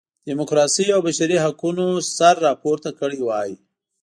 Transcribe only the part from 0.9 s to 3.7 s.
او بشري حقونو سر راپورته کړی وای.